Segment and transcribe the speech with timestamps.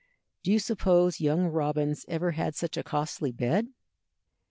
[0.43, 3.67] Do you suppose young robins ever had such a costly bed?"